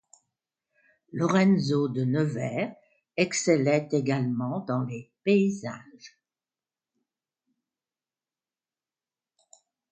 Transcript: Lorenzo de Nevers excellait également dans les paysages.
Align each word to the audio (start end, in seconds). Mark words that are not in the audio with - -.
Lorenzo 1.11 1.87
de 1.87 2.03
Nevers 2.07 2.73
excellait 3.15 3.87
également 3.91 4.61
dans 4.61 4.81
les 4.81 5.11
paysages. 5.23 6.17